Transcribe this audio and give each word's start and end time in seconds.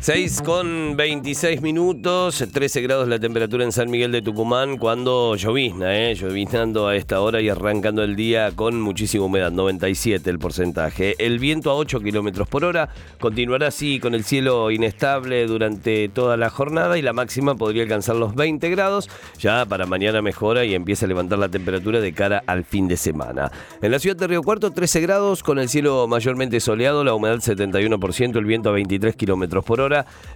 6 0.00 0.42
con 0.42 0.96
26 0.96 1.60
minutos, 1.60 2.44
13 2.52 2.82
grados 2.82 3.08
la 3.08 3.18
temperatura 3.18 3.64
en 3.64 3.72
San 3.72 3.90
Miguel 3.90 4.12
de 4.12 4.22
Tucumán 4.22 4.78
cuando 4.78 5.34
llovizna, 5.34 5.98
¿eh? 5.98 6.14
lloviznando 6.14 6.86
a 6.86 6.94
esta 6.94 7.20
hora 7.20 7.40
y 7.40 7.48
arrancando 7.48 8.04
el 8.04 8.14
día 8.14 8.52
con 8.54 8.80
muchísima 8.80 9.24
humedad, 9.24 9.50
97 9.50 10.30
el 10.30 10.38
porcentaje. 10.38 11.16
El 11.18 11.40
viento 11.40 11.72
a 11.72 11.74
8 11.74 11.98
kilómetros 12.00 12.46
por 12.46 12.64
hora 12.64 12.90
continuará 13.18 13.66
así 13.66 13.98
con 13.98 14.14
el 14.14 14.22
cielo 14.22 14.70
inestable 14.70 15.44
durante 15.46 16.08
toda 16.08 16.36
la 16.36 16.48
jornada 16.48 16.96
y 16.96 17.02
la 17.02 17.12
máxima 17.12 17.56
podría 17.56 17.82
alcanzar 17.82 18.14
los 18.14 18.36
20 18.36 18.70
grados. 18.70 19.10
Ya 19.40 19.66
para 19.66 19.84
mañana 19.84 20.22
mejora 20.22 20.64
y 20.64 20.76
empieza 20.76 21.06
a 21.06 21.08
levantar 21.08 21.40
la 21.40 21.48
temperatura 21.48 22.00
de 22.00 22.12
cara 22.12 22.44
al 22.46 22.64
fin 22.64 22.86
de 22.86 22.96
semana. 22.96 23.50
En 23.82 23.90
la 23.90 23.98
ciudad 23.98 24.16
de 24.16 24.28
Río 24.28 24.44
Cuarto, 24.44 24.70
13 24.70 25.00
grados 25.00 25.42
con 25.42 25.58
el 25.58 25.68
cielo 25.68 26.06
mayormente 26.06 26.60
soleado, 26.60 27.02
la 27.02 27.14
humedad 27.14 27.38
71%, 27.38 28.36
el 28.36 28.44
viento 28.44 28.68
a 28.68 28.72
23 28.72 29.16
kilómetros 29.16 29.64
por 29.64 29.80
hora. 29.80 29.87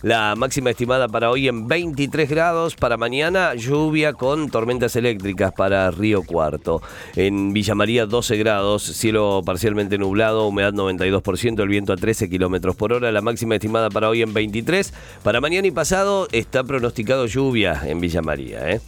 La 0.02 0.34
máxima 0.36 0.70
estimada 0.70 1.08
para 1.08 1.30
hoy 1.30 1.48
en 1.48 1.68
23 1.68 2.28
grados. 2.28 2.74
Para 2.74 2.96
mañana, 2.96 3.54
lluvia 3.54 4.12
con 4.12 4.50
tormentas 4.50 4.96
eléctricas 4.96 5.52
para 5.52 5.90
Río 5.90 6.22
Cuarto. 6.22 6.82
En 7.16 7.52
Villa 7.52 7.74
María, 7.74 8.06
12 8.06 8.36
grados, 8.36 8.82
cielo 8.82 9.42
parcialmente 9.44 9.98
nublado, 9.98 10.46
humedad 10.46 10.72
92%, 10.72 11.62
el 11.62 11.68
viento 11.68 11.92
a 11.92 11.96
13 11.96 12.28
kilómetros 12.28 12.76
por 12.76 12.92
hora. 12.92 13.12
La 13.12 13.20
máxima 13.20 13.54
estimada 13.54 13.90
para 13.90 14.08
hoy 14.08 14.22
en 14.22 14.32
23. 14.32 14.92
Para 15.22 15.40
mañana 15.40 15.66
y 15.66 15.70
pasado 15.70 16.28
está 16.32 16.64
pronosticado 16.64 17.26
lluvia 17.26 17.82
en 17.84 18.00
Villa 18.00 18.22
María. 18.22 18.70
¿eh? 18.70 18.80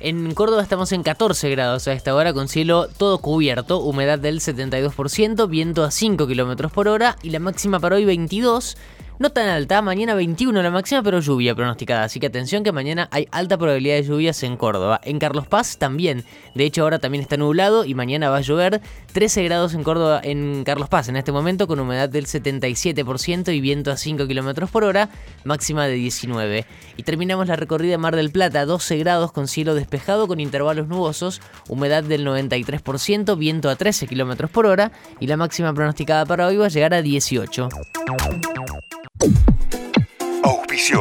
En 0.00 0.34
Córdoba 0.34 0.62
estamos 0.62 0.92
en 0.92 1.02
14 1.02 1.48
grados 1.50 1.88
a 1.88 1.94
esta 1.94 2.14
hora 2.14 2.34
con 2.34 2.48
cielo 2.48 2.88
todo 2.88 3.18
cubierto, 3.18 3.78
humedad 3.78 4.18
del 4.18 4.40
72%, 4.40 5.48
viento 5.48 5.82
a 5.82 5.90
5 5.90 6.26
kilómetros 6.26 6.72
por 6.72 6.88
hora 6.88 7.16
y 7.22 7.30
la 7.30 7.38
máxima 7.38 7.80
para 7.80 7.96
hoy 7.96 8.04
22. 8.04 8.76
No 9.16 9.30
tan 9.30 9.48
alta, 9.48 9.80
mañana 9.80 10.14
21 10.14 10.60
la 10.60 10.72
máxima, 10.72 11.00
pero 11.00 11.20
lluvia 11.20 11.54
pronosticada. 11.54 12.02
Así 12.02 12.18
que 12.18 12.26
atención 12.26 12.64
que 12.64 12.72
mañana 12.72 13.08
hay 13.12 13.28
alta 13.30 13.56
probabilidad 13.56 13.94
de 13.94 14.02
lluvias 14.02 14.42
en 14.42 14.56
Córdoba. 14.56 15.00
En 15.04 15.20
Carlos 15.20 15.46
Paz 15.46 15.78
también. 15.78 16.24
De 16.56 16.64
hecho, 16.64 16.82
ahora 16.82 16.98
también 16.98 17.22
está 17.22 17.36
nublado 17.36 17.84
y 17.84 17.94
mañana 17.94 18.28
va 18.28 18.38
a 18.38 18.40
llover. 18.40 18.80
13 19.12 19.44
grados 19.44 19.74
en 19.74 19.84
Córdoba, 19.84 20.20
en 20.24 20.64
Carlos 20.64 20.88
Paz 20.88 21.08
en 21.08 21.14
este 21.14 21.30
momento, 21.30 21.68
con 21.68 21.78
humedad 21.78 22.08
del 22.08 22.26
77% 22.26 23.54
y 23.54 23.60
viento 23.60 23.92
a 23.92 23.96
5 23.96 24.26
kilómetros 24.26 24.68
por 24.68 24.82
hora, 24.82 25.08
máxima 25.44 25.86
de 25.86 25.94
19. 25.94 26.66
Y 26.96 27.02
terminamos 27.04 27.46
la 27.46 27.54
recorrida 27.54 27.96
Mar 27.98 28.16
del 28.16 28.32
Plata, 28.32 28.66
12 28.66 28.96
grados 28.98 29.30
con 29.30 29.46
cielo 29.46 29.76
despejado 29.76 30.26
con 30.26 30.40
intervalos 30.40 30.88
nubosos, 30.88 31.40
humedad 31.68 32.02
del 32.02 32.26
93%, 32.26 33.38
viento 33.38 33.70
a 33.70 33.76
13 33.76 34.08
kilómetros 34.08 34.50
por 34.50 34.66
hora 34.66 34.90
y 35.20 35.28
la 35.28 35.36
máxima 35.36 35.72
pronosticada 35.72 36.26
para 36.26 36.48
hoy 36.48 36.56
va 36.56 36.66
a 36.66 36.70
llegar 36.70 36.94
a 36.94 37.00
18. 37.00 37.68
Auspicio. 40.42 41.00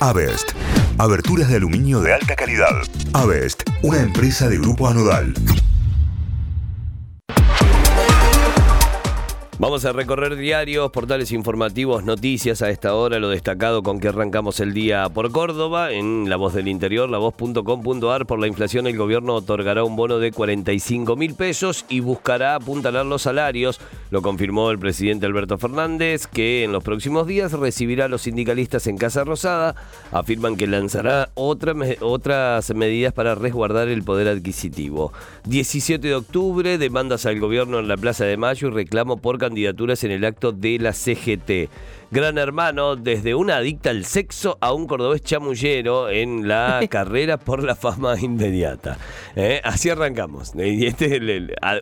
Avest. 0.00 0.52
Aberturas 0.98 1.48
de 1.48 1.56
aluminio 1.56 2.00
de 2.00 2.12
alta 2.12 2.34
calidad. 2.34 2.82
Avest, 3.12 3.62
una 3.82 4.00
empresa 4.00 4.48
de 4.48 4.58
grupo 4.58 4.88
anodal. 4.88 5.34
Vamos 9.62 9.84
a 9.84 9.92
recorrer 9.92 10.34
diarios, 10.34 10.90
portales 10.90 11.30
informativos, 11.30 12.02
noticias 12.02 12.62
a 12.62 12.70
esta 12.70 12.96
hora, 12.96 13.20
lo 13.20 13.28
destacado 13.28 13.84
con 13.84 14.00
que 14.00 14.08
arrancamos 14.08 14.58
el 14.58 14.74
día 14.74 15.08
por 15.10 15.30
Córdoba, 15.30 15.92
en 15.92 16.28
La 16.28 16.34
Voz 16.34 16.54
del 16.54 16.66
Interior, 16.66 17.08
lavoz.com.ar. 17.08 18.26
Por 18.26 18.40
la 18.40 18.48
inflación, 18.48 18.88
el 18.88 18.96
gobierno 18.96 19.36
otorgará 19.36 19.84
un 19.84 19.94
bono 19.94 20.18
de 20.18 20.32
45 20.32 21.14
mil 21.14 21.36
pesos 21.36 21.84
y 21.88 22.00
buscará 22.00 22.56
apuntalar 22.56 23.06
los 23.06 23.22
salarios. 23.22 23.78
Lo 24.12 24.20
confirmó 24.20 24.70
el 24.70 24.78
presidente 24.78 25.24
Alberto 25.24 25.56
Fernández, 25.56 26.26
que 26.26 26.64
en 26.64 26.72
los 26.72 26.84
próximos 26.84 27.26
días 27.26 27.52
recibirá 27.52 28.04
a 28.04 28.08
los 28.08 28.20
sindicalistas 28.20 28.86
en 28.86 28.98
Casa 28.98 29.24
Rosada. 29.24 29.74
Afirman 30.10 30.58
que 30.58 30.66
lanzará 30.66 31.30
otras 31.34 32.74
medidas 32.74 33.14
para 33.14 33.34
resguardar 33.34 33.88
el 33.88 34.02
poder 34.02 34.28
adquisitivo. 34.28 35.14
17 35.44 36.06
de 36.06 36.14
octubre, 36.14 36.76
demandas 36.76 37.24
al 37.24 37.40
gobierno 37.40 37.78
en 37.78 37.88
la 37.88 37.96
Plaza 37.96 38.26
de 38.26 38.36
Mayo 38.36 38.68
y 38.68 38.72
reclamo 38.72 39.16
por 39.16 39.38
candidaturas 39.38 40.04
en 40.04 40.10
el 40.10 40.26
acto 40.26 40.52
de 40.52 40.78
la 40.78 40.92
CGT. 40.92 41.70
Gran 42.12 42.36
Hermano, 42.36 42.94
desde 42.94 43.34
una 43.34 43.56
adicta 43.56 43.88
al 43.88 44.04
sexo 44.04 44.58
a 44.60 44.74
un 44.74 44.86
cordobés 44.86 45.22
chamullero 45.22 46.10
en 46.10 46.46
la 46.46 46.80
carrera 46.90 47.38
por 47.38 47.64
la 47.64 47.74
fama 47.74 48.20
inmediata. 48.20 48.98
¿Eh? 49.34 49.62
Así 49.64 49.88
arrancamos. 49.88 50.52
Y 50.54 50.84
este 50.84 51.16
es 51.16 51.22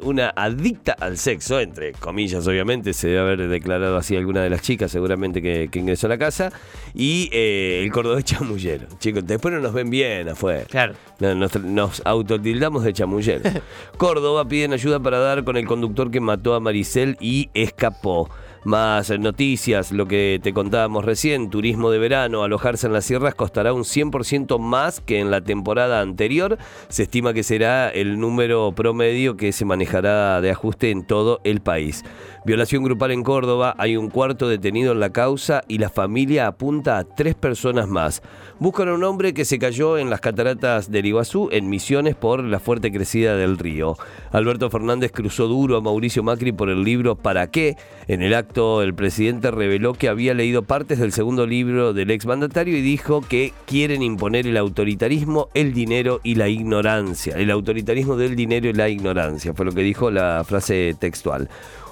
una 0.02 0.28
adicta 0.28 0.92
al 0.92 1.18
sexo, 1.18 1.58
entre 1.58 1.94
comillas, 1.94 2.46
obviamente, 2.46 2.92
se 2.92 3.08
debe 3.08 3.20
haber 3.22 3.48
declarado 3.48 3.96
así 3.96 4.16
alguna 4.16 4.40
de 4.44 4.50
las 4.50 4.62
chicas, 4.62 4.92
seguramente 4.92 5.42
que, 5.42 5.68
ingresó 5.74 6.06
a 6.06 6.10
la 6.10 6.18
casa. 6.18 6.52
Y 6.94 7.28
eh, 7.32 7.80
el 7.82 7.90
cordobés 7.90 8.24
chamullero. 8.24 8.86
Chicos, 9.00 9.26
después 9.26 9.52
no 9.52 9.58
nos 9.58 9.72
ven 9.72 9.90
bien 9.90 10.28
afuera. 10.28 10.62
Claro. 10.70 10.94
Nos, 11.18 11.60
nos 11.60 12.02
autotildamos 12.04 12.84
de 12.84 12.92
chamullero. 12.92 13.50
Córdoba 13.96 14.46
piden 14.46 14.74
ayuda 14.74 15.00
para 15.00 15.18
dar 15.18 15.42
con 15.42 15.56
el 15.56 15.66
conductor 15.66 16.08
que 16.08 16.20
mató 16.20 16.54
a 16.54 16.60
Maricel 16.60 17.16
y 17.20 17.50
escapó. 17.52 18.30
Más 18.64 19.08
noticias, 19.18 19.90
lo 19.90 20.06
que 20.06 20.38
te 20.42 20.52
contábamos 20.52 21.06
recién, 21.06 21.48
turismo 21.48 21.90
de 21.90 21.98
verano, 21.98 22.42
alojarse 22.42 22.86
en 22.86 22.92
las 22.92 23.06
sierras 23.06 23.34
costará 23.34 23.72
un 23.72 23.84
100% 23.84 24.58
más 24.58 25.00
que 25.00 25.18
en 25.18 25.30
la 25.30 25.40
temporada 25.40 26.02
anterior. 26.02 26.58
Se 26.88 27.04
estima 27.04 27.32
que 27.32 27.42
será 27.42 27.88
el 27.88 28.20
número 28.20 28.72
promedio 28.72 29.38
que 29.38 29.52
se 29.52 29.64
manejará 29.64 30.42
de 30.42 30.50
ajuste 30.50 30.90
en 30.90 31.04
todo 31.04 31.40
el 31.42 31.62
país. 31.62 32.04
Violación 32.42 32.82
grupal 32.82 33.10
en 33.10 33.22
Córdoba, 33.22 33.74
hay 33.76 33.98
un 33.98 34.08
cuarto 34.08 34.48
detenido 34.48 34.92
en 34.92 35.00
la 35.00 35.10
causa 35.10 35.62
y 35.68 35.76
la 35.76 35.90
familia 35.90 36.46
apunta 36.46 36.96
a 36.96 37.04
tres 37.04 37.34
personas 37.34 37.86
más. 37.86 38.22
Buscan 38.58 38.88
a 38.88 38.94
un 38.94 39.04
hombre 39.04 39.34
que 39.34 39.44
se 39.44 39.58
cayó 39.58 39.98
en 39.98 40.08
las 40.08 40.22
cataratas 40.22 40.90
del 40.90 41.04
Iguazú 41.04 41.50
en 41.52 41.68
Misiones 41.68 42.14
por 42.14 42.42
la 42.42 42.58
fuerte 42.58 42.90
crecida 42.90 43.36
del 43.36 43.58
río. 43.58 43.96
Alberto 44.32 44.70
Fernández 44.70 45.12
cruzó 45.12 45.48
duro 45.48 45.76
a 45.76 45.82
Mauricio 45.82 46.22
Macri 46.22 46.52
por 46.52 46.70
el 46.70 46.82
libro 46.82 47.14
¿Para 47.14 47.50
qué? 47.50 47.76
En 48.08 48.22
el 48.22 48.32
acto 48.32 48.82
el 48.82 48.94
presidente 48.94 49.50
reveló 49.50 49.92
que 49.92 50.08
había 50.08 50.32
leído 50.32 50.62
partes 50.62 50.98
del 50.98 51.12
segundo 51.12 51.46
libro 51.46 51.92
del 51.92 52.10
exmandatario 52.10 52.76
y 52.76 52.80
dijo 52.80 53.20
que 53.20 53.52
quieren 53.66 54.02
imponer 54.02 54.46
el 54.46 54.56
autoritarismo, 54.56 55.48
el 55.52 55.74
dinero 55.74 56.20
y 56.22 56.36
la 56.36 56.48
ignorancia. 56.48 57.36
El 57.36 57.50
autoritarismo 57.50 58.16
del 58.16 58.34
dinero 58.34 58.68
y 58.68 58.72
la 58.72 58.88
ignorancia, 58.88 59.52
fue 59.52 59.66
lo 59.66 59.72
que 59.72 59.82
dijo 59.82 60.10
la 60.10 60.42
frase 60.46 60.96
textual. 60.98 61.50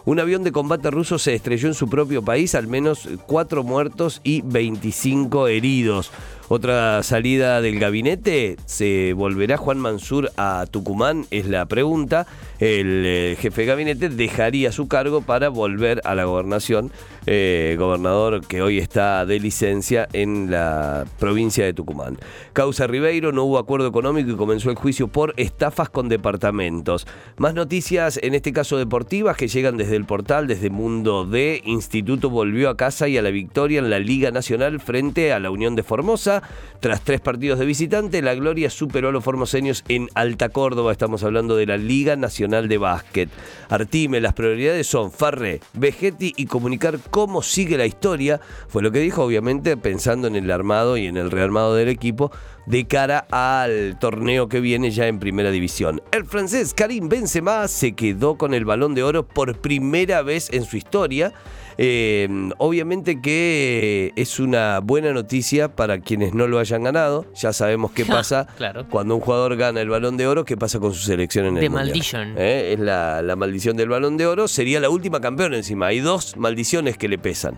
Un 0.09 0.21
avión 0.21 0.43
de 0.43 0.53
combate 0.53 0.91
ruso 0.91 1.19
se 1.19 1.35
estrelló 1.35 1.69
en 1.69 1.75
su 1.75 1.87
propio 1.91 2.23
país, 2.23 2.55
al 2.55 2.67
menos 2.67 3.07
cuatro 3.27 3.63
muertos 3.63 4.23
y 4.25 4.41
25 4.41 5.49
heridos. 5.49 6.11
Otra 6.49 7.03
salida 7.03 7.61
del 7.61 7.79
gabinete, 7.79 8.57
¿se 8.65 9.13
volverá 9.13 9.59
Juan 9.59 9.77
Mansur 9.77 10.33
a 10.39 10.65
Tucumán? 10.71 11.27
Es 11.31 11.47
la 11.47 11.67
pregunta. 11.67 12.27
El 12.59 13.05
eh, 13.07 13.37
jefe 13.39 13.61
de 13.63 13.67
gabinete 13.69 14.09
dejaría 14.09 14.73
su 14.73 14.89
cargo 14.89 15.21
para 15.21 15.49
volver 15.49 16.01
a 16.05 16.17
la 16.17 16.25
gobernación, 16.25 16.91
eh, 17.27 17.77
gobernador 17.79 18.45
que 18.45 18.63
hoy 18.63 18.79
está 18.79 19.25
de 19.27 19.39
licencia 19.39 20.09
en 20.13 20.51
la 20.51 21.05
provincia 21.21 21.65
de 21.65 21.73
Tucumán. 21.73 22.19
Causa 22.55 22.89
Ribeiro, 22.89 23.31
no 23.31 23.45
hubo 23.45 23.59
acuerdo 23.59 23.87
económico 23.87 24.31
y 24.31 24.37
comenzó 24.37 24.71
el 24.71 24.77
juicio 24.77 25.07
por 25.07 25.35
estafas 25.37 25.89
con 25.89 26.09
departamentos. 26.09 27.07
Más 27.37 27.55
noticias, 27.55 28.19
en 28.25 28.35
este 28.35 28.53
caso 28.53 28.77
deportivas, 28.77 29.37
que 29.37 29.47
llegan 29.47 29.77
desde 29.77 29.95
el 29.95 30.05
portal, 30.05 30.49
desde 30.49 30.69
Mundo 30.69 31.27
D. 31.27 31.63
Instituto 31.65 32.29
volvió 32.29 32.71
a 32.71 32.77
casa 32.77 33.07
y 33.07 33.17
a 33.19 33.23
la 33.23 33.31
victoria 33.31 33.79
en 33.79 33.89
la 33.89 34.01
Liga 34.01 34.33
Nacional 34.33 34.81
frente 34.81 35.33
a 35.33 35.39
la 35.39 35.53
Unión 35.53 35.77
de 35.77 35.85
Formosa. 35.85 36.43
Tras 36.81 37.03
tres 37.03 37.21
partidos 37.21 37.61
de 37.61 37.67
visitante, 37.67 38.21
la 38.21 38.35
Gloria 38.35 38.69
superó 38.69 39.11
a 39.11 39.13
los 39.13 39.23
formoseños 39.23 39.85
en 39.89 40.09
Alta 40.15 40.49
Córdoba. 40.49 40.91
Estamos 40.91 41.23
hablando 41.23 41.55
de 41.55 41.67
la 41.67 41.77
Liga 41.77 42.17
Nacional 42.17 42.48
de 42.49 42.79
Básquet. 42.79 43.29
Artime, 43.69 44.21
las 44.21 44.33
prioridades 44.33 44.87
son 44.87 45.13
Farre, 45.13 45.61
Vegetti 45.75 46.33
y 46.37 46.47
comunicar 46.47 46.99
cómo 47.11 47.43
sigue 47.43 47.77
la 47.77 47.85
historia. 47.85 48.41
Fue 48.69 48.83
lo 48.83 48.91
que 48.91 49.01
dijo, 49.01 49.23
obviamente, 49.23 49.77
pensando 49.77 50.27
en 50.27 50.37
el 50.37 50.51
armado 50.51 50.97
y 50.97 51.07
en 51.07 51.19
el 51.19 51.31
rearmado 51.31 51.75
del 51.75 51.89
equipo 51.89 52.33
de 52.65 52.87
cara 52.87 53.27
al 53.31 53.99
torneo 53.99 54.49
que 54.49 54.61
viene 54.61 54.91
ya 54.91 55.07
en 55.07 55.19
primera 55.19 55.51
división. 55.51 56.03
El 56.11 56.25
francés 56.25 56.73
Karim 56.75 57.09
Benzema 57.09 57.69
se 57.69 57.93
quedó 57.93 58.37
con 58.37 58.55
el 58.55 58.65
balón 58.65 58.95
de 58.95 59.03
oro 59.03 59.27
por 59.27 59.59
primera 59.59 60.23
vez 60.23 60.49
en 60.53 60.65
su 60.65 60.77
historia. 60.79 61.35
Eh, 61.81 62.29
obviamente 62.59 63.21
que 63.21 64.13
es 64.17 64.41
una 64.41 64.81
buena 64.81 65.13
noticia 65.13 65.77
para 65.77 66.01
quienes 66.01 66.35
no 66.35 66.49
lo 66.49 66.59
hayan 66.59 66.83
ganado. 66.83 67.25
Ya 67.37 67.53
sabemos 67.53 67.93
qué 67.93 68.05
pasa 68.07 68.49
cuando 68.91 69.15
un 69.15 69.21
jugador 69.21 69.57
gana 69.57 69.81
el 69.81 69.89
balón 69.89 70.17
de 70.17 70.27
oro, 70.27 70.45
qué 70.45 70.57
pasa 70.57 70.81
con 70.81 70.93
su 70.93 71.03
selección 71.03 71.47
en 71.47 71.55
el 71.57 71.61
The 71.61 71.71
Maldition. 71.71 72.35
Eh, 72.37 72.75
es 72.75 72.81
la, 72.81 73.23
la 73.23 73.37
maldición 73.37 73.77
del 73.77 73.89
balón 73.89 74.17
de 74.17 74.27
oro. 74.27 74.49
Sería 74.49 74.81
la 74.81 74.91
última 74.91 75.21
campeona 75.21 75.57
encima. 75.57 75.87
Hay 75.87 76.01
dos 76.01 76.37
maldiciones 76.37 76.99
que 76.99 77.09
le 77.09 77.19
pesan 77.19 77.55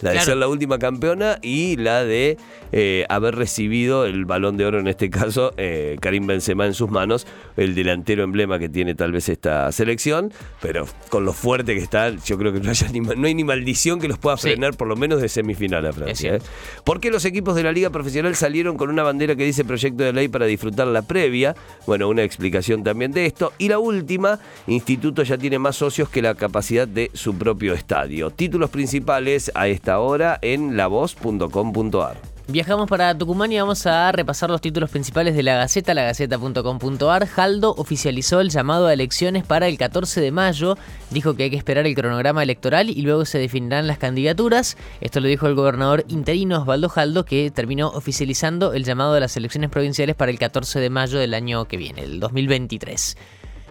La 0.00 0.10
de 0.10 0.16
Claro. 0.16 0.26
ser 0.26 0.36
la 0.36 0.48
última 0.48 0.78
campeona 0.78 1.38
y 1.42 1.76
la 1.76 2.04
de 2.04 2.36
eh, 2.72 3.06
haber 3.08 3.36
recibido 3.36 4.04
el 4.04 4.24
balón 4.24 4.56
de 4.56 4.66
oro, 4.66 4.80
en 4.80 4.88
este 4.88 5.08
caso, 5.10 5.52
eh, 5.56 5.96
Karim 6.00 6.26
Benzema 6.26 6.66
en 6.66 6.74
sus 6.74 6.90
manos, 6.90 7.26
el 7.56 7.74
delantero 7.74 8.24
emblema 8.24 8.58
que 8.58 8.68
tiene 8.68 8.94
tal 8.94 9.12
vez 9.12 9.28
esta 9.28 9.70
selección, 9.72 10.32
pero 10.60 10.86
con 11.08 11.24
lo 11.24 11.32
fuerte 11.32 11.74
que 11.74 11.80
está, 11.80 12.10
yo 12.10 12.36
creo 12.36 12.52
que 12.52 12.60
no, 12.60 12.70
haya 12.70 12.88
ni 12.88 13.00
ma- 13.00 13.14
no 13.16 13.26
hay 13.26 13.34
ni 13.34 13.44
maldición 13.44 14.00
que 14.00 14.08
los 14.08 14.18
pueda 14.18 14.36
Sí. 14.36 14.48
frenar 14.48 14.76
por 14.76 14.88
lo 14.88 14.96
menos 14.96 15.20
de 15.22 15.28
semifinal 15.28 15.86
a 15.86 15.92
Francia. 15.92 16.34
¿eh? 16.36 16.40
¿Por 16.84 17.00
qué 17.00 17.10
los 17.10 17.24
equipos 17.24 17.54
de 17.54 17.62
la 17.62 17.72
Liga 17.72 17.90
Profesional 17.90 18.34
salieron 18.34 18.76
con 18.76 18.90
una 18.90 19.02
bandera 19.04 19.36
que 19.36 19.44
dice 19.44 19.64
proyecto 19.64 20.02
de 20.04 20.12
ley 20.12 20.28
para 20.28 20.46
disfrutar 20.46 20.88
la 20.88 21.02
previa? 21.02 21.54
Bueno, 21.86 22.08
una 22.08 22.22
explicación 22.24 22.82
también 22.82 23.12
de 23.12 23.26
esto. 23.26 23.52
Y 23.58 23.68
la 23.68 23.78
última, 23.78 24.40
Instituto 24.66 25.22
ya 25.22 25.38
tiene 25.38 25.58
más 25.58 25.76
socios 25.76 26.08
que 26.08 26.20
la 26.22 26.34
capacidad 26.34 26.88
de 26.88 27.10
su 27.14 27.36
propio 27.38 27.74
estadio. 27.74 28.30
Títulos 28.30 28.70
principales 28.70 29.52
a 29.54 29.68
esta 29.84 30.38
en 30.40 30.78
lavoz.com.ar. 30.78 32.16
Viajamos 32.46 32.88
para 32.88 33.16
Tucumán 33.16 33.52
y 33.52 33.58
vamos 33.58 33.86
a 33.86 34.12
repasar 34.12 34.50
los 34.50 34.60
títulos 34.60 34.90
principales 34.90 35.34
de 35.34 35.42
la 35.42 35.56
Gaceta, 35.56 35.92
lagaceta.com.ar. 35.94 37.26
Jaldo 37.26 37.74
oficializó 37.76 38.40
el 38.40 38.50
llamado 38.50 38.86
a 38.86 38.92
elecciones 38.92 39.44
para 39.44 39.66
el 39.66 39.76
14 39.76 40.20
de 40.20 40.30
mayo. 40.30 40.76
Dijo 41.10 41.34
que 41.34 41.44
hay 41.44 41.50
que 41.50 41.56
esperar 41.56 41.86
el 41.86 41.94
cronograma 41.94 42.42
electoral 42.42 42.88
y 42.90 43.02
luego 43.02 43.24
se 43.26 43.38
definirán 43.38 43.86
las 43.86 43.98
candidaturas. 43.98 44.76
Esto 45.00 45.20
lo 45.20 45.28
dijo 45.28 45.46
el 45.46 45.54
gobernador 45.54 46.04
interino 46.08 46.60
Osvaldo 46.60 46.88
Jaldo, 46.88 47.24
que 47.24 47.50
terminó 47.50 47.88
oficializando 47.88 48.72
el 48.72 48.84
llamado 48.84 49.14
a 49.14 49.20
las 49.20 49.36
elecciones 49.36 49.70
provinciales 49.70 50.16
para 50.16 50.30
el 50.30 50.38
14 50.38 50.80
de 50.80 50.90
mayo 50.90 51.18
del 51.18 51.34
año 51.34 51.66
que 51.66 51.76
viene, 51.76 52.04
el 52.04 52.20
2023. 52.20 53.16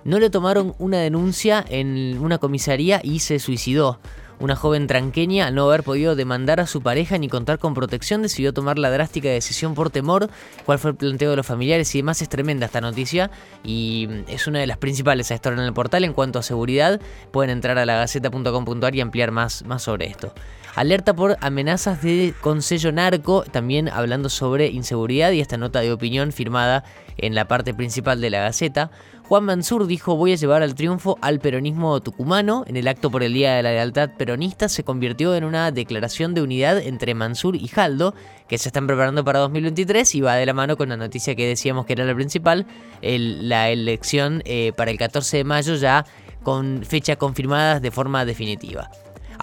No 0.04 0.19
le 0.19 0.30
tomaron 0.30 0.75
una 0.80 1.00
denuncia 1.00 1.63
en 1.68 2.19
una 2.19 2.38
comisaría 2.38 3.01
y 3.04 3.19
se 3.19 3.39
suicidó. 3.39 4.00
Una 4.39 4.56
joven 4.56 4.88
tranqueña, 4.88 5.47
al 5.47 5.56
no 5.56 5.65
haber 5.65 5.83
podido 5.83 6.15
demandar 6.15 6.59
a 6.59 6.68
su 6.68 6.81
pareja 6.81 7.18
ni 7.18 7.30
contar 7.30 7.59
con 7.59 7.74
protección, 7.74 8.21
decidió 8.21 8.53
tomar 8.53 8.77
la 8.77 8.89
drástica 8.89 9.30
decisión 9.30 9.74
por 9.74 9.89
temor. 9.89 10.30
¿Cuál 10.65 10.80
fue 10.80 10.91
el 10.91 10.97
planteo 10.97 11.30
de 11.30 11.38
los 11.38 11.45
familiares 11.45 11.94
y 11.95 12.00
demás? 12.00 12.21
Es 12.21 12.30
tremenda 12.30 12.65
esta 12.65 12.81
noticia 12.81 13.31
y 13.63 14.07
mm, 14.09 14.24
es 14.27 14.47
una 14.47 14.59
de 14.59 14.68
las 14.68 14.77
principales 14.77 15.31
a 15.31 15.35
esta 15.35 15.50
hora 15.50 15.59
en 15.59 15.65
el 15.65 15.74
portal. 15.74 16.03
En 16.03 16.13
cuanto 16.13 16.39
a 16.39 16.44
seguridad, 16.44 17.00
pueden 17.31 17.51
entrar 17.51 17.77
a 17.77 17.85
lagaceta.com.ar 17.85 18.95
y 18.95 19.01
ampliar 19.01 19.31
más, 19.31 19.63
más 19.65 19.83
sobre 19.83 20.07
esto. 20.07 20.33
Alerta 20.75 21.14
por 21.14 21.38
amenazas 21.42 22.02
de 22.02 22.34
consello 22.42 22.92
narco, 22.92 23.44
también 23.44 23.90
hablando 23.90 24.28
sobre 24.28 24.70
inseguridad 24.70 25.31
y 25.31 25.40
esta 25.40 25.56
nota 25.56 25.81
de 25.81 25.92
opinión 25.92 26.31
firmada 26.31 26.84
en 27.18 27.36
la 27.36 27.48
parte 27.48 27.75
principal 27.75 28.20
de 28.22 28.31
la 28.31 28.42
Gaceta. 28.42 28.90
Juan 29.28 29.46
Mansur 29.46 29.86
dijo 29.86 30.16
voy 30.16 30.34
a 30.34 30.36
llevar 30.36 30.64
al 30.64 30.74
triunfo 30.74 31.20
al 31.22 31.40
peronismo 31.40 32.02
tucumano. 32.02 32.64
En 32.66 32.75
el 32.75 32.88
acto 32.88 33.12
por 33.12 33.22
el 33.22 33.34
Día 33.34 33.54
de 33.54 33.62
la 33.62 33.70
Lealtad 33.70 34.10
Peronista 34.18 34.68
se 34.68 34.84
convirtió 34.84 35.36
en 35.36 35.44
una 35.44 35.70
declaración 35.72 36.34
de 36.34 36.42
unidad 36.42 36.80
entre 36.80 37.14
Mansur 37.14 37.56
y 37.56 37.68
Jaldo, 37.68 38.16
que 38.48 38.58
se 38.58 38.70
están 38.70 38.88
preparando 38.88 39.24
para 39.24 39.40
2023 39.40 40.16
y 40.16 40.22
va 40.22 40.36
de 40.38 40.48
la 40.48 40.54
mano 40.56 40.75
con 40.75 40.90
la 40.90 40.98
noticia 40.98 41.36
que 41.36 41.48
decíamos 41.48 41.86
que 41.86 41.94
era 41.94 42.04
la 42.04 42.16
principal, 42.16 42.66
la 43.04 43.70
elección 43.70 44.42
eh, 44.46 44.74
para 44.75 44.90
el 44.90 44.98
14 44.98 45.38
de 45.38 45.44
mayo 45.44 45.75
ya 45.75 46.04
con 46.42 46.81
fecha 46.84 47.16
confirmada 47.16 47.80
de 47.80 47.92
forma 47.92 48.25
definitiva. 48.25 48.90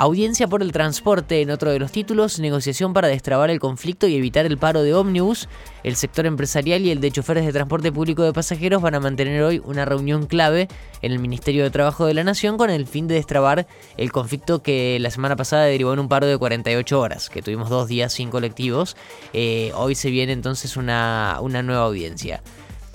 Audiencia 0.03 0.49
por 0.49 0.63
el 0.63 0.73
transporte 0.73 1.43
en 1.43 1.51
otro 1.51 1.71
de 1.71 1.79
los 1.79 1.93
títulos, 1.93 2.39
negociación 2.39 2.95
para 2.95 3.09
destrabar 3.09 3.51
el 3.51 3.61
conflicto 3.61 4.09
y 4.09 4.15
evitar 4.15 4.47
el 4.47 4.57
paro 4.57 4.83
de 4.83 4.95
ómnibus. 4.95 5.47
El 5.85 5.95
sector 5.95 6.25
empresarial 6.25 6.81
y 6.81 6.91
el 6.91 7.03
de 7.03 7.11
choferes 7.11 7.45
de 7.45 7.53
transporte 7.53 7.93
público 7.93 8.23
de 8.23 8.33
pasajeros 8.33 8.81
van 8.81 8.95
a 8.95 9.01
mantener 9.01 9.43
hoy 9.43 9.61
una 9.63 9.85
reunión 9.85 10.25
clave 10.25 10.69
en 11.03 11.13
el 11.13 11.19
Ministerio 11.19 11.65
de 11.65 11.71
Trabajo 11.71 12.07
de 12.07 12.15
la 12.15 12.25
Nación 12.25 12.57
con 12.57 12.71
el 12.71 12.87
fin 12.87 13.09
de 13.09 13.17
destrabar 13.17 13.67
el 13.99 14.11
conflicto 14.11 14.63
que 14.63 14.97
la 15.01 15.11
semana 15.11 15.37
pasada 15.37 15.65
derivó 15.65 15.93
en 15.93 15.99
un 15.99 16.09
paro 16.09 16.27
de 16.27 16.39
48 16.39 16.99
horas, 16.99 17.29
que 17.29 17.43
tuvimos 17.43 17.69
dos 17.69 17.87
días 17.87 18.11
sin 18.11 18.31
colectivos. 18.31 18.97
Eh, 19.35 19.71
hoy 19.75 19.95
se 19.95 20.09
viene 20.09 20.33
entonces 20.33 20.79
una, 20.79 21.37
una 21.43 21.63
nueva 21.63 21.85
audiencia. 21.85 22.43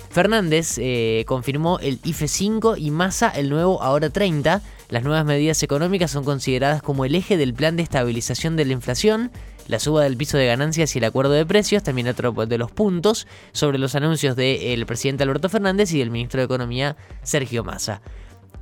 Fernández 0.10 0.80
eh, 0.80 1.24
confirmó 1.28 1.78
el 1.80 2.00
IFE 2.04 2.28
5 2.28 2.78
y 2.78 2.90
Massa 2.90 3.30
el 3.30 3.50
nuevo 3.52 3.84
Ahora 3.84 4.10
30. 4.10 4.64
Las 4.90 5.04
nuevas 5.04 5.26
medidas 5.26 5.64
económicas 5.64 6.12
son 6.12 6.24
consideradas 6.24 6.82
como 6.82 7.06
el 7.06 7.16
eje 7.16 7.38
del 7.38 7.54
plan 7.54 7.76
de 7.76 7.84
estabilización 7.84 8.56
de 8.56 8.66
la 8.66 8.74
inflación, 8.74 9.32
la 9.68 9.80
suba 9.80 10.04
del 10.04 10.16
piso 10.16 10.38
de 10.38 10.46
ganancias 10.46 10.96
y 10.96 11.00
el 11.00 11.06
acuerdo 11.06 11.32
de 11.32 11.46
precios, 11.46 11.82
también 11.82 12.08
otro 12.08 12.32
de 12.34 12.58
los 12.58 12.72
puntos 12.72 13.26
sobre 13.52 13.80
los 13.80 13.96
anuncios 13.96 14.36
del 14.36 14.86
presidente 14.86 15.24
Alberto 15.24 15.50
Fernández 15.50 15.92
y 15.94 16.00
del 16.00 16.12
ministro 16.12 16.40
de 16.40 16.46
Economía 16.46 16.98
Sergio 17.24 17.64
Massa. 17.64 18.02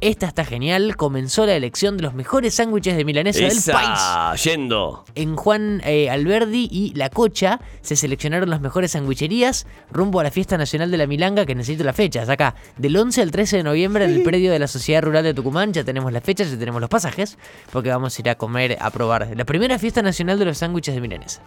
Esta 0.02 0.28
está 0.28 0.46
genial, 0.46 0.96
comenzó 0.96 1.46
la 1.46 1.56
elección 1.56 1.98
de 1.98 2.04
los 2.04 2.14
mejores 2.14 2.56
sándwiches 2.56 2.98
de 2.98 3.06
milanesa 3.06 3.40
del 3.40 3.50
país. 3.50 3.90
Esa, 3.94 4.36
yendo. 4.36 5.06
En 5.16 5.36
Juan 5.36 5.82
eh, 5.86 6.10
Alberdi 6.10 6.68
y 6.72 6.94
La 6.96 7.10
Cocha 7.10 7.60
se 7.82 7.96
seleccionaron 7.96 8.50
las 8.50 8.62
mejores 8.62 8.92
sandwicherías 8.92 9.66
rumbo 9.92 10.20
a 10.20 10.24
la 10.24 10.32
Fiesta 10.32 10.58
Nacional 10.58 10.92
de 10.92 10.98
la 10.98 11.08
Milanga, 11.08 11.46
que 11.46 11.56
necesito 11.56 11.84
las 11.84 11.96
fechas. 11.96 12.30
Acá, 12.30 12.56
del 12.78 12.96
11 12.98 13.22
al 13.22 13.32
13 13.32 13.58
de 13.58 13.64
noviembre 13.64 14.06
en 14.06 14.12
el 14.12 14.24
predio 14.24 14.52
de 14.52 14.60
la 14.60 14.68
Sociedad 14.68 15.02
Rural 15.02 15.24
de 15.24 15.34
Tucumán, 15.34 15.74
ya 15.74 15.84
tenemos 15.84 16.12
las 16.12 16.24
fechas, 16.24 16.52
ya 16.52 16.58
tenemos 16.58 16.82
los 16.82 16.90
pasajes, 16.90 17.38
porque 17.72 17.90
vamos 17.90 18.18
a 18.18 18.22
ir 18.22 18.30
a 18.30 18.36
comer, 18.36 18.78
a 18.80 18.90
probar 18.90 19.30
la 19.36 19.46
primera 19.46 19.80
Fiesta 19.80 20.02
Nacional 20.02 20.40
de 20.40 20.46
los 20.46 20.58
sándwiches 20.58 20.96
de 20.96 21.02
milanesa. 21.02 21.42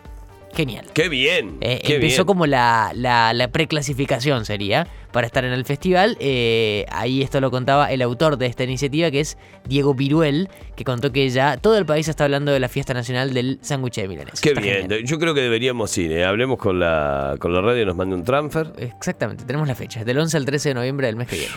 Genial. 0.56 0.86
¡Qué 0.94 1.08
bien! 1.10 1.58
Eh, 1.60 1.80
qué 1.84 1.96
empezó 1.96 2.22
bien. 2.22 2.26
como 2.26 2.46
la, 2.46 2.92
la, 2.94 3.34
la 3.34 3.48
preclasificación 3.48 4.46
sería 4.46 4.86
para 5.12 5.26
estar 5.26 5.44
en 5.44 5.52
el 5.52 5.64
festival. 5.64 6.16
Eh, 6.18 6.86
ahí 6.90 7.22
esto 7.22 7.40
lo 7.40 7.50
contaba 7.50 7.92
el 7.92 8.00
autor 8.02 8.38
de 8.38 8.46
esta 8.46 8.64
iniciativa, 8.64 9.10
que 9.10 9.20
es 9.20 9.36
Diego 9.66 9.94
Viruel, 9.94 10.48
que 10.74 10.84
contó 10.84 11.12
que 11.12 11.28
ya 11.28 11.58
todo 11.58 11.76
el 11.76 11.84
país 11.84 12.08
está 12.08 12.24
hablando 12.24 12.52
de 12.52 12.60
la 12.60 12.68
fiesta 12.68 12.94
nacional 12.94 13.34
del 13.34 13.58
sándwich 13.60 13.96
de 13.96 14.08
milanesa. 14.08 14.38
Qué 14.42 14.48
Está 14.50 14.60
bien. 14.60 14.82
genial. 14.82 15.04
Yo 15.04 15.18
creo 15.18 15.34
que 15.34 15.42
deberíamos 15.42 15.96
ir. 15.98 16.12
¿eh? 16.12 16.24
Hablemos 16.24 16.58
con 16.58 16.78
la, 16.78 17.36
con 17.38 17.52
la 17.52 17.60
radio, 17.60 17.84
nos 17.84 17.96
mande 17.96 18.14
un 18.14 18.24
transfer. 18.24 18.72
Exactamente, 18.78 19.44
tenemos 19.44 19.68
la 19.68 19.74
fecha, 19.74 20.04
del 20.04 20.18
11 20.18 20.36
al 20.38 20.44
13 20.46 20.70
de 20.70 20.74
noviembre 20.74 21.06
del 21.06 21.16
mes 21.16 21.28
que 21.28 21.36
viene. 21.36 21.52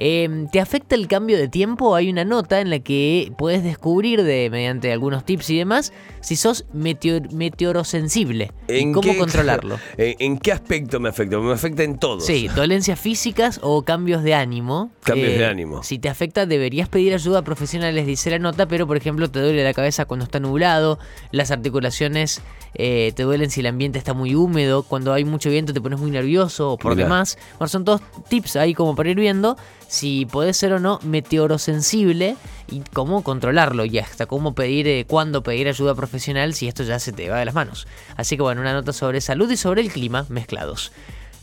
Eh, 0.00 0.46
¿Te 0.52 0.60
afecta 0.60 0.94
el 0.94 1.08
cambio 1.08 1.36
de 1.36 1.48
tiempo? 1.48 1.96
Hay 1.96 2.08
una 2.08 2.24
nota 2.24 2.60
en 2.60 2.70
la 2.70 2.78
que 2.78 3.32
puedes 3.36 3.64
descubrir, 3.64 4.22
de, 4.22 4.48
mediante 4.48 4.92
algunos 4.92 5.24
tips 5.24 5.50
y 5.50 5.58
demás, 5.58 5.92
si 6.20 6.36
sos 6.36 6.64
meteor- 6.74 7.30
meteorosensible 7.32 8.52
y 8.68 8.78
¿En 8.80 8.92
cómo 8.92 9.12
qué- 9.12 9.18
controlarlo. 9.18 9.78
¿En, 9.96 10.16
en 10.18 10.38
qué 10.38 10.52
aspecto 10.52 11.00
me 11.00 11.08
afecta? 11.08 11.38
Me 11.38 11.52
afecta 11.52 11.82
en 11.82 11.98
todo. 11.98 12.20
Sí, 12.20 12.48
dolencias 12.48 12.98
físicas 13.00 13.60
o 13.62 13.82
cambios 13.82 14.22
de 14.22 14.34
ánimo. 14.34 14.90
Eh, 14.92 14.98
Cambios 15.04 15.38
de 15.38 15.46
ánimo. 15.46 15.82
Si 15.82 15.98
te 15.98 16.08
afecta, 16.08 16.46
deberías 16.46 16.88
pedir 16.88 17.14
ayuda 17.14 17.38
a 17.40 17.42
profesionales, 17.42 18.06
dice 18.06 18.30
la 18.30 18.38
nota, 18.38 18.66
pero 18.66 18.86
por 18.86 18.96
ejemplo, 18.96 19.30
te 19.30 19.40
duele 19.40 19.64
la 19.64 19.72
cabeza 19.74 20.04
cuando 20.04 20.24
está 20.24 20.38
nublado, 20.40 20.98
las 21.32 21.50
articulaciones 21.50 22.42
eh, 22.74 23.12
te 23.16 23.22
duelen 23.22 23.50
si 23.50 23.60
el 23.60 23.66
ambiente 23.66 23.98
está 23.98 24.12
muy 24.14 24.34
húmedo, 24.34 24.82
cuando 24.82 25.12
hay 25.14 25.24
mucho 25.24 25.48
viento 25.50 25.72
te 25.72 25.80
pones 25.80 25.98
muy 25.98 26.10
nervioso 26.10 26.72
o 26.72 26.76
por 26.78 26.94
Mirá. 26.94 27.04
demás. 27.04 27.38
Bueno, 27.58 27.68
son 27.68 27.84
todos 27.84 28.02
tips 28.28 28.56
ahí 28.56 28.74
como 28.74 28.94
para 28.94 29.10
ir 29.10 29.16
viendo 29.18 29.56
si 29.88 30.26
podés 30.26 30.56
ser 30.58 30.74
o 30.74 30.78
no 30.78 31.00
meteorosensible 31.02 32.36
y 32.70 32.82
cómo 32.92 33.22
controlarlo 33.24 33.86
y 33.86 33.98
hasta 33.98 34.26
cómo 34.26 34.54
pedir, 34.54 34.86
eh, 34.86 35.06
cuándo 35.08 35.42
pedir 35.42 35.68
ayuda 35.68 35.94
profesional 35.94 36.07
si 36.52 36.68
esto 36.68 36.82
ya 36.82 36.98
se 36.98 37.12
te 37.12 37.28
va 37.28 37.38
de 37.38 37.44
las 37.44 37.54
manos. 37.54 37.86
Así 38.16 38.36
que 38.36 38.42
bueno, 38.42 38.60
una 38.60 38.72
nota 38.72 38.92
sobre 38.92 39.20
salud 39.20 39.50
y 39.50 39.56
sobre 39.56 39.82
el 39.82 39.90
clima 39.90 40.26
mezclados. 40.28 40.92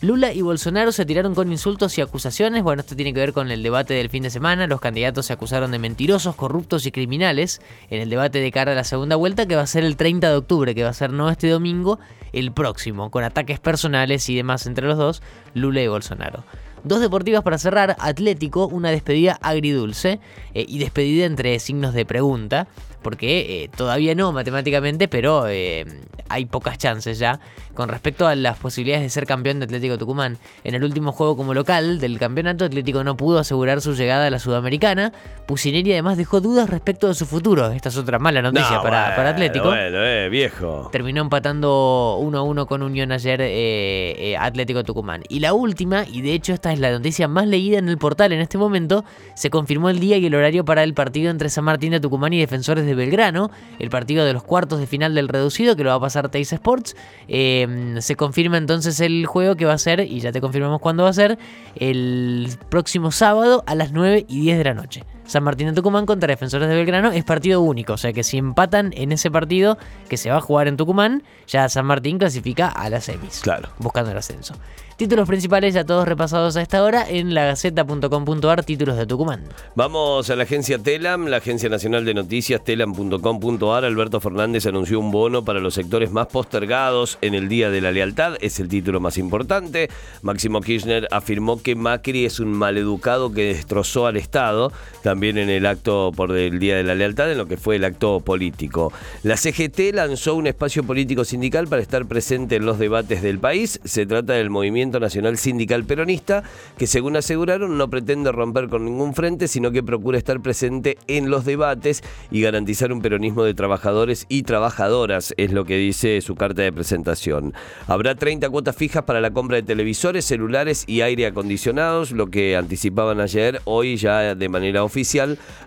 Lula 0.02 0.34
y 0.34 0.42
Bolsonaro 0.42 0.92
se 0.92 1.06
tiraron 1.06 1.34
con 1.34 1.52
insultos 1.52 1.98
y 1.98 2.02
acusaciones. 2.02 2.62
Bueno, 2.64 2.82
esto 2.82 2.96
tiene 2.96 3.14
que 3.14 3.22
ver 3.22 3.34
con 3.34 3.50
el 3.50 3.64
debate 3.64 3.94
del 3.94 4.10
fin 4.10 4.24
de 4.24 4.30
semana. 4.30 4.68
Los 4.68 4.82
candidatos 4.82 5.28
se 5.28 5.34
acusaron 5.34 5.72
de 5.72 5.80
mentirosos, 5.80 6.36
corruptos 6.36 6.86
y 6.86 6.92
criminales 6.92 7.62
en 7.90 8.02
el 8.02 8.10
debate 8.10 8.40
de 8.40 8.52
cara 8.52 8.74
a 8.74 8.76
la 8.76 8.84
segunda 8.84 9.16
vuelta 9.16 9.46
que 9.48 9.56
va 9.56 9.62
a 9.62 9.68
ser 9.68 9.86
el 9.86 9.96
30 9.96 10.30
de 10.30 10.36
octubre, 10.36 10.76
que 10.76 10.84
va 10.84 10.90
a 10.90 10.94
ser 10.94 11.12
no 11.12 11.30
este 11.30 11.48
domingo, 11.48 11.98
el 12.34 12.52
próximo, 12.52 13.10
con 13.10 13.24
ataques 13.24 13.60
personales 13.60 14.30
y 14.30 14.36
demás 14.36 14.68
entre 14.68 14.86
los 14.86 14.98
dos, 14.98 15.24
Lula 15.54 15.82
y 15.82 15.88
Bolsonaro. 15.88 16.44
Dos 16.84 17.00
deportivas 17.00 17.42
para 17.42 17.58
cerrar, 17.58 17.96
Atlético, 17.98 18.68
una 18.68 18.92
despedida 18.92 19.40
agridulce 19.42 20.20
eh, 20.54 20.66
y 20.68 20.78
despedida 20.78 21.26
entre 21.26 21.58
signos 21.58 21.96
de 21.96 22.06
pregunta, 22.06 22.68
porque 23.06 23.66
eh, 23.66 23.70
todavía 23.78 24.16
no 24.16 24.32
matemáticamente, 24.32 25.08
pero 25.08 25.48
eh, 25.48 25.86
hay 26.28 26.46
pocas 26.46 26.80
chances 26.80 27.20
ya 27.20 27.40
con 27.76 27.88
respecto 27.88 28.26
a 28.26 28.34
las 28.34 28.58
posibilidades 28.58 29.04
de 29.04 29.10
ser 29.12 29.28
campeón 29.28 29.60
de 29.60 29.66
Atlético 29.66 30.00
Tucumán. 30.00 30.40
En 30.64 30.74
el 30.74 30.84
último 30.84 31.12
juego 31.12 31.38
como 31.38 31.54
local 31.54 32.00
del 32.00 32.18
campeonato, 32.18 32.66
Atlético 32.66 33.04
no 33.04 33.16
pudo 33.16 33.38
asegurar 33.38 33.82
su 33.82 33.94
llegada 33.94 34.26
a 34.26 34.30
la 34.32 34.40
Sudamericana. 34.40 35.14
Pusineri 35.46 35.92
además 35.92 36.18
dejó 36.18 36.42
dudas 36.42 36.68
respecto 36.68 37.08
de 37.08 37.14
su 37.14 37.28
futuro. 37.28 37.70
Esta 37.70 37.90
es 37.90 37.98
otra 37.98 38.18
mala 38.18 38.42
noticia 38.42 38.78
No, 38.78 38.82
para, 38.82 39.02
bueno, 39.02 39.16
para 39.18 39.30
Atlético. 39.30 39.66
Bueno, 39.66 39.98
eh, 40.04 40.30
viejo. 40.30 40.90
Terminó 40.92 41.22
empatando 41.22 42.18
1 42.22 42.38
a 42.40 42.42
1 42.42 42.66
con 42.66 42.82
Unión 42.82 43.12
ayer 43.12 43.40
eh, 43.44 44.36
Atlético 44.40 44.84
Tucumán. 44.84 45.22
Y 45.30 45.42
la 45.42 45.54
última, 45.54 46.06
y 46.12 46.22
de 46.22 46.34
hecho 46.34 46.54
esta 46.54 46.74
es 46.74 46.80
la 46.80 46.90
noticia 46.90 47.28
más 47.28 47.46
leída 47.46 47.78
en 47.78 47.88
el 47.88 48.00
portal 48.00 48.32
en 48.32 48.40
este 48.40 48.58
momento, 48.58 49.06
se 49.36 49.52
confirmó 49.52 49.92
el 49.92 50.00
día 50.00 50.18
y 50.18 50.26
el 50.26 50.34
horario 50.34 50.66
para 50.66 50.82
el 50.82 50.96
partido 50.96 51.30
entre 51.30 51.50
San 51.50 51.66
Martín 51.66 51.92
de 51.92 52.00
Tucumán 52.00 52.34
y 52.34 52.40
Defensores 52.40 52.86
de 52.86 52.95
Belgrano, 52.96 53.52
el 53.80 53.90
partido 53.90 54.26
de 54.26 54.34
los 54.34 54.44
cuartos 54.44 54.80
de 54.80 54.88
final 54.88 55.16
del 55.16 55.28
reducido 55.28 55.76
que 55.76 55.84
lo 55.84 55.90
va 55.90 55.96
a 55.96 56.00
pasar 56.00 56.30
Teis 56.30 56.52
Sports. 56.54 56.96
Eh, 57.28 57.96
se 58.00 58.16
confirma 58.16 58.58
entonces 58.58 59.00
el 59.00 59.26
juego 59.26 59.56
que 59.56 59.66
va 59.66 59.74
a 59.74 59.78
ser, 59.78 60.00
y 60.02 60.20
ya 60.20 60.32
te 60.32 60.42
confirmamos 60.42 60.82
cuándo 60.82 61.04
va 61.04 61.10
a 61.10 61.14
ser, 61.14 61.38
el 61.76 62.50
próximo 62.70 63.12
sábado 63.12 63.64
a 63.68 63.76
las 63.76 63.92
9 63.92 64.26
y 64.28 64.42
10 64.42 64.58
de 64.58 64.64
la 64.64 64.74
noche. 64.74 65.04
San 65.26 65.44
Martín 65.44 65.68
de 65.68 65.74
Tucumán 65.74 66.06
contra 66.06 66.28
Defensores 66.28 66.70
de 66.70 66.76
Belgrano 66.76 67.12
es 67.12 67.24
partido 67.24 67.62
único, 67.62 67.94
o 67.94 67.98
sea 67.98 68.14
que 68.14 68.24
si 68.24 68.38
empatan 68.38 68.94
en 68.96 69.12
ese 69.12 69.32
partido 69.32 69.78
que 70.08 70.18
se 70.18 70.30
va 70.30 70.38
a 70.38 70.42
jugar 70.42 70.68
en 70.68 70.78
Tucumán, 70.78 71.24
ya 71.48 71.68
San 71.70 71.86
Martín 71.86 72.18
clasifica 72.18 72.68
a 72.68 72.90
las 72.90 73.06
semis. 73.06 73.42
Claro. 73.42 73.70
Buscando 73.80 74.12
el 74.12 74.18
ascenso. 74.18 74.56
Títulos 74.98 75.28
principales 75.28 75.74
ya 75.74 75.84
todos 75.84 76.08
repasados 76.08 76.56
a 76.56 76.62
esta 76.62 76.82
hora 76.82 77.06
en 77.10 77.34
lagaceta.com.ar, 77.34 78.64
títulos 78.64 78.96
de 78.96 79.06
Tucumán. 79.06 79.44
Vamos 79.76 80.30
a 80.30 80.38
la 80.38 80.44
agencia 80.44 80.78
Telam, 80.80 81.26
la 81.26 81.38
agencia 81.38 81.68
nacional 81.68 82.06
de 82.06 82.14
noticias, 82.14 82.64
telam.com.ar. 82.64 83.84
Alberto 83.84 84.22
Fernández 84.22 84.66
anunció 84.68 85.02
un 85.02 85.12
bono 85.12 85.44
para 85.44 85.60
los 85.60 85.74
sectores 85.74 86.12
más 86.12 86.28
postergados 86.28 87.18
en 87.20 87.34
el 87.34 87.50
Día 87.50 87.70
de 87.72 87.82
la 87.82 87.92
Lealtad, 87.92 88.36
es 88.40 88.62
el 88.62 88.70
título 88.70 89.02
más 89.02 89.18
importante. 89.18 89.90
Máximo 90.22 90.62
Kirchner 90.62 91.10
afirmó 91.12 91.62
que 91.62 91.76
Macri 91.76 92.24
es 92.24 92.40
un 92.40 92.54
maleducado 92.54 93.34
que 93.34 93.54
destrozó 93.54 94.08
al 94.08 94.16
Estado, 94.16 94.72
también 95.04 95.15
en 95.24 95.50
el 95.50 95.66
acto 95.66 96.12
por 96.16 96.36
el 96.36 96.60
Día 96.60 96.76
de 96.76 96.84
la 96.84 96.94
Lealtad, 96.94 97.32
en 97.32 97.38
lo 97.38 97.48
que 97.48 97.58
fue 97.58 97.78
el 97.78 97.86
acto 97.86 98.20
político. 98.20 98.92
La 99.24 99.38
CGT 99.38 99.94
lanzó 99.94 100.36
un 100.36 100.46
espacio 100.46 100.84
político 100.84 101.26
sindical 101.26 101.68
para 101.68 101.82
estar 101.82 102.06
presente 102.06 102.58
en 102.58 102.66
los 102.66 102.78
debates 102.78 103.22
del 103.22 103.40
país. 103.40 103.80
Se 103.84 104.06
trata 104.06 104.34
del 104.34 104.50
movimiento 104.50 105.00
Nacional 105.00 105.38
Sindical 105.38 105.86
Peronista, 105.86 106.44
que 106.78 106.86
según 106.86 107.16
aseguraron 107.16 107.78
no 107.78 107.90
pretende 107.90 108.32
romper 108.32 108.68
con 108.68 108.86
ningún 108.86 109.16
frente, 109.16 109.48
sino 109.48 109.72
que 109.72 109.84
procura 109.84 110.18
estar 110.18 110.40
presente 110.42 110.98
en 111.08 111.30
los 111.30 111.46
debates 111.46 112.04
y 112.30 112.42
garantizar 112.42 112.92
un 112.92 113.02
peronismo 113.02 113.44
de 113.44 113.54
trabajadores 113.54 114.26
y 114.30 114.44
trabajadoras, 114.44 115.34
es 115.38 115.52
lo 115.52 115.66
que 115.66 115.78
dice 115.78 116.22
su 116.22 116.36
carta 116.36 116.62
de 116.62 116.74
presentación. 116.74 117.54
Habrá 117.88 118.16
30 118.16 118.50
cuotas 118.50 118.76
fijas 118.76 119.04
para 119.04 119.22
la 119.22 119.32
compra 119.32 119.56
de 119.56 119.64
televisores, 119.64 120.26
celulares 120.26 120.84
y 120.88 121.02
aire 121.02 121.26
acondicionados, 121.26 122.12
lo 122.12 122.28
que 122.28 122.56
anticipaban 122.56 123.20
ayer, 123.22 123.62
hoy 123.64 123.98
ya 123.98 124.36
de 124.36 124.50
manera 124.50 124.84
oficial, 124.84 125.05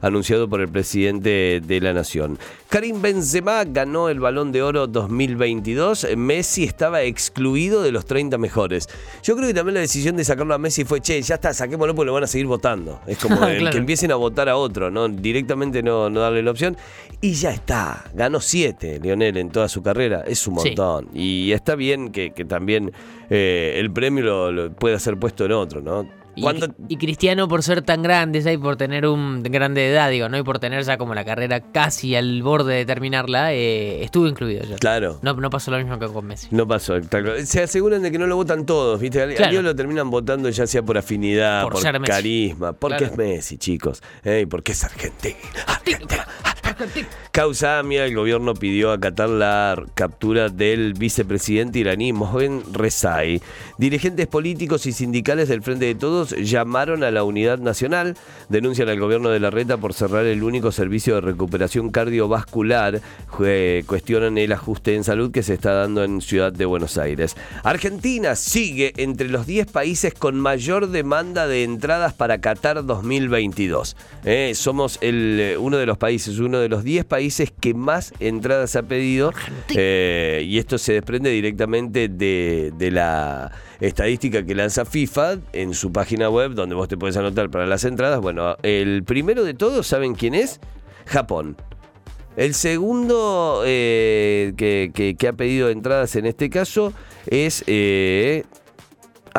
anunciado 0.01 0.49
por 0.49 0.61
el 0.61 0.69
presidente 0.69 1.61
de 1.65 1.81
la 1.81 1.93
Nación. 1.93 2.39
Karim 2.69 3.01
Benzema 3.01 3.65
ganó 3.65 4.09
el 4.09 4.21
Balón 4.21 4.53
de 4.53 4.63
Oro 4.63 4.87
2022. 4.87 6.09
Messi 6.17 6.65
estaba 6.65 7.03
excluido 7.03 7.83
de 7.83 7.93
los 7.93 8.05
30 8.05 8.37
mejores. 8.39 8.89
Yo 9.23 9.37
creo 9.37 9.49
que 9.49 9.55
también 9.55 9.75
la 9.75 9.81
decisión 9.81 10.17
de 10.17 10.25
sacarlo 10.25 10.55
a 10.55 10.59
Messi 10.59 10.85
fue, 10.85 11.01
che, 11.01 11.21
ya 11.23 11.37
está, 11.37 11.55
saquémoslo 11.55 11.95
porque 11.95 12.07
lo 12.07 12.13
van 12.15 12.25
a 12.25 12.27
seguir 12.27 12.47
votando. 12.47 13.01
Es 13.07 13.19
como 13.19 13.37
el 13.47 13.59
Claro. 13.59 13.73
que 13.73 13.79
empiecen 13.79 14.13
a 14.13 14.17
votar 14.17 14.49
a 14.49 14.57
otro, 14.57 14.91
¿no? 14.91 15.09
Directamente 15.09 15.83
no, 15.83 16.11
no 16.11 16.21
darle 16.21 16.43
la 16.43 16.51
opción. 16.51 16.77
Y 17.21 17.33
ya 17.33 17.51
está, 17.51 18.05
ganó 18.15 18.41
siete 18.41 19.01
Lionel 19.01 19.37
en 19.39 19.51
toda 19.51 19.69
su 19.69 19.83
carrera, 19.83 20.23
es 20.27 20.47
un 20.47 20.59
Sí. 20.61 20.69
montón. 20.69 21.09
Y 21.15 21.53
está 21.53 21.75
bien 21.75 22.11
que, 22.13 22.31
que 22.33 22.45
también 22.45 22.93
eh, 23.31 23.75
el 23.79 23.91
premio 23.91 24.25
lo, 24.25 24.53
lo 24.53 24.73
pueda 24.73 24.99
ser 24.99 25.17
puesto 25.19 25.45
en 25.45 25.53
otro, 25.53 25.81
¿no? 25.81 26.09
Y, 26.39 26.41
Cuando- 26.41 26.75
y 26.89 26.97
Cristiano 26.97 27.49
por 27.49 27.63
ser 27.63 27.83
tan 27.83 28.03
grande 28.03 28.41
ya 28.41 28.53
y 28.53 28.57
por 28.59 28.77
tener 28.77 29.07
un 29.07 29.43
grande 29.43 29.91
edad, 29.91 30.11
digo, 30.11 30.29
¿no? 30.29 30.39
Y 30.39 30.43
por 30.43 30.59
tener 30.59 30.85
ya 30.85 30.97
como 30.99 31.15
la 31.15 31.25
carrera 31.25 31.61
casi 31.73 32.15
al 32.17 32.43
borde 32.43 32.75
de 32.75 32.87
terminarla, 32.87 33.53
eh, 33.53 34.03
estuvo 34.05 34.27
incluido 34.27 34.65
ya. 34.65 34.77
Claro. 34.77 35.19
No, 35.23 35.35
no 35.35 35.51
pasó 35.51 35.71
lo 35.71 35.79
mismo 35.79 35.99
que 35.99 36.07
con 36.07 36.27
Messi. 36.27 36.49
No 36.51 36.67
pasó, 36.67 37.01
claro. 37.09 37.33
Se 37.45 37.63
aseguran 37.63 38.03
de 38.03 38.11
que 38.11 38.19
no 38.19 38.27
lo 38.27 38.37
votan 38.37 38.65
todos, 38.67 39.01
¿viste? 39.01 39.23
Al, 39.23 39.35
Claro. 39.35 39.53
Dios 39.53 39.65
lo 39.65 39.75
terminan 39.77 40.11
votando 40.11 40.49
ya 40.49 40.67
sea 40.67 40.83
por 40.83 40.97
afinidad, 40.99 41.63
Por 41.63 41.81
carisma, 42.05 42.73
porque 42.73 42.99
Claro. 42.99 43.13
es 43.13 43.19
Messi, 43.19 43.59
chicos. 43.59 44.03
¿eh? 44.25 44.47
Porque 44.49 44.73
es 44.73 44.85
Argentina. 44.85 45.37
Argentina. 45.67 46.27
Causa 47.33 47.79
AMIA, 47.79 48.07
el 48.07 48.15
gobierno 48.15 48.55
pidió 48.55 48.91
acatar 48.91 49.29
la 49.29 49.81
captura 49.95 50.49
del 50.49 50.95
vicepresidente 50.95 51.79
iraní 51.79 52.13
Mohsen 52.13 52.63
Rezai. 52.73 53.41
Dirigentes 53.79 54.27
políticos 54.27 54.87
y 54.87 54.93
sindicales 54.93 55.49
del 55.49 55.63
Frente 55.63 55.85
de 55.85 55.95
Todos 55.95 56.31
llamaron 56.31 57.05
a 57.05 57.11
la 57.11 57.25
unidad 57.25 57.59
nacional, 57.59 58.17
denuncian 58.49 58.89
al 58.89 58.99
gobierno 58.99 59.31
de 59.31 59.41
la 59.41 59.51
Reta 59.51 59.77
por 59.77 59.95
cerrar 59.95 60.25
el 60.27 60.43
único 60.43 60.73
servicio 60.73 61.15
de 61.15 61.21
recuperación 61.21 61.91
cardiovascular, 61.91 63.01
cuestionan 63.87 64.39
el 64.39 64.53
ajuste 64.53 64.95
en 64.95 65.05
salud 65.05 65.31
que 65.31 65.43
se 65.43 65.55
está 65.55 65.73
dando 65.73 66.03
en 66.05 66.21
Ciudad 66.21 66.53
de 66.53 66.65
Buenos 66.65 66.99
Aires. 66.99 67.37
Argentina 67.63 68.35
sigue 68.35 68.93
entre 68.97 69.29
los 69.29 69.47
10 69.47 69.71
países 69.71 70.15
con 70.15 70.41
mayor 70.41 70.89
demanda 70.89 71.47
de 71.47 71.65
entradas 71.65 72.15
para 72.15 72.41
Qatar 72.41 72.85
2022. 72.85 73.97
Eh, 74.25 74.53
somos 74.55 74.99
eh, 75.01 75.57
uno 75.59 75.77
de 75.77 75.87
los 75.87 75.99
países, 75.99 76.39
uno 76.39 76.59
de 76.59 76.68
los 76.69 76.85
10 76.85 77.05
países 77.07 77.53
que 77.59 77.75
más 77.75 78.13
entradas 78.21 78.77
ha 78.77 78.83
pedido. 78.85 79.33
Eh, 79.77 80.45
y 80.47 80.59
esto 80.59 80.79
se 80.79 80.93
desprende 80.93 81.31
directamente 81.31 82.09
de, 82.09 82.73
de 82.77 82.91
la 82.91 83.51
estadística 83.81 84.45
que 84.45 84.55
lanza 84.55 84.85
FIFA 84.85 85.39
en 85.53 85.75
su 85.75 85.93
página 85.93 86.31
web, 86.31 86.53
donde 86.55 86.75
vos 86.75 86.89
te 86.89 86.97
puedes 86.97 87.17
anotar 87.17 87.51
para 87.51 87.67
las 87.67 87.85
entradas. 87.85 88.21
Bueno, 88.21 88.57
el 88.63 89.03
primero 89.05 89.45
de 89.45 89.55
todos, 89.55 89.87
¿saben 89.87 90.15
quién 90.15 90.35
es? 90.35 90.61
Japón. 91.07 91.57
El 92.37 92.55
segundo 92.55 93.63
eh, 93.67 94.53
que, 94.57 94.93
que- 94.95 95.17
que 95.17 95.29
ha 95.29 95.33
pedido 95.33 95.71
entradas 95.71 96.15
en 96.17 96.27
este 96.27 96.51
caso 96.51 96.93
es... 97.27 97.65
eh, 97.67 98.45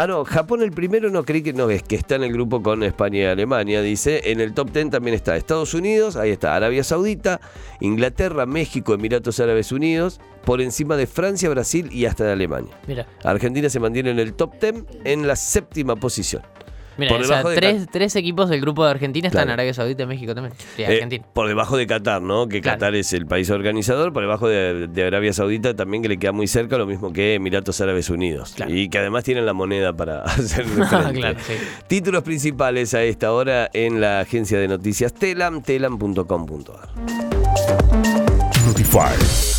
Ah, 0.01 0.07
no, 0.07 0.23
Japón 0.23 0.61
el 0.61 0.71
primero 0.71 1.09
no 1.09 1.25
creí 1.25 1.41
que 1.41 1.51
no 1.51 1.69
es 1.69 1.83
que 1.83 1.97
está 1.97 2.15
en 2.15 2.23
el 2.23 2.31
grupo 2.31 2.63
con 2.63 2.83
España 2.83 3.19
y 3.19 3.25
Alemania, 3.25 3.81
dice. 3.81 4.31
En 4.31 4.39
el 4.39 4.53
top 4.53 4.71
10 4.71 4.91
también 4.91 5.13
está 5.13 5.35
Estados 5.35 5.73
Unidos, 5.73 6.15
ahí 6.15 6.29
está 6.31 6.55
Arabia 6.55 6.85
Saudita, 6.85 7.41
Inglaterra, 7.81 8.45
México, 8.45 8.93
Emiratos 8.93 9.41
Árabes 9.41 9.73
Unidos, 9.73 10.21
por 10.45 10.61
encima 10.61 10.95
de 10.95 11.05
Francia, 11.05 11.49
Brasil 11.49 11.89
y 11.91 12.05
hasta 12.05 12.23
de 12.23 12.31
Alemania. 12.31 12.73
Mira, 12.87 13.07
Argentina 13.25 13.69
se 13.69 13.81
mantiene 13.81 14.11
en 14.11 14.19
el 14.19 14.35
top 14.35 14.53
10 14.61 14.85
en 15.03 15.27
la 15.27 15.35
séptima 15.35 15.97
posición. 15.97 16.43
Mira, 16.99 17.11
Por 17.11 17.21
o 17.21 17.23
sea, 17.23 17.37
debajo 17.37 17.49
de 17.49 17.85
tres, 17.91 18.15
equipos 18.15 18.49
del 18.49 18.61
grupo 18.61 18.83
de 18.85 18.91
Argentina 18.91 19.27
están 19.27 19.47
en. 19.47 19.53
Arabia 19.53 19.73
Saudita 19.73 20.03
y 20.03 20.05
México 20.05 20.35
también. 20.35 20.53
Sí, 20.75 20.83
Eh, 20.83 21.21
por 21.33 21.47
debajo 21.47 21.77
de 21.77 21.87
Qatar, 21.87 22.21
¿no? 22.21 22.47
Que 22.47 22.61
Claro. 22.61 22.77
Qatar 22.77 22.95
es 22.95 23.13
el 23.13 23.25
país 23.25 23.49
organizador, 23.49 24.13
por 24.13 24.21
debajo 24.23 24.47
de, 24.47 24.87
de 24.87 25.03
Arabia 25.05 25.33
Saudita 25.33 25.75
también 25.75 26.03
que 26.03 26.09
le 26.09 26.17
queda 26.17 26.31
muy 26.31 26.47
cerca, 26.47 26.77
lo 26.77 26.85
mismo 26.85 27.11
que 27.13 27.35
Emiratos 27.35 27.79
Árabes 27.81 28.09
Unidos. 28.09 28.53
Claro. 28.55 28.73
Y 28.73 28.89
que 28.89 28.97
además 28.99 29.23
tienen 29.23 29.45
la 29.45 29.53
moneda 29.53 29.93
para 29.93 30.21
hacer 30.23 30.65
sí. 31.47 31.53
Títulos 31.87 32.23
principales 32.23 32.93
a 32.93 33.03
esta 33.03 33.31
hora 33.33 33.69
en 33.73 34.01
la 34.01 34.19
agencia 34.19 34.59
de 34.59 34.67
noticias 34.67 35.13
Telam, 35.13 35.61
telam.com.ar. 35.61 36.89
Notify. 38.65 39.58